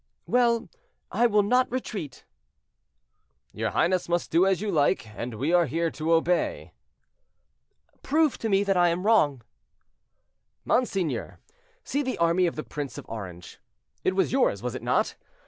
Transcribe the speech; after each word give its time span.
"Well, 0.25 0.67
I 1.11 1.27
will 1.27 1.43
not 1.43 1.69
retreat." 1.71 2.25
"Your 3.53 3.69
highness 3.69 4.09
must 4.09 4.31
do 4.31 4.47
as 4.47 4.59
you 4.59 4.71
like; 4.71 5.07
and 5.09 5.35
we 5.35 5.53
are 5.53 5.67
here 5.67 5.91
to 5.91 6.13
obey." 6.13 6.73
"Prove 8.01 8.39
to 8.39 8.49
me 8.49 8.63
that 8.63 8.75
I 8.75 8.89
am 8.89 9.05
wrong." 9.05 9.43
"Monseigneur, 10.65 11.37
see 11.83 12.01
the 12.01 12.17
army 12.17 12.47
of 12.47 12.55
the 12.55 12.63
Prince 12.63 12.97
of 12.97 13.07
Orange. 13.07 13.59
It 14.03 14.15
was 14.15 14.31
yours, 14.31 14.63
was 14.63 14.73
it 14.73 14.81
not? 14.81 15.13